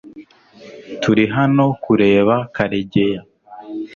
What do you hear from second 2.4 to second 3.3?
Karegeya.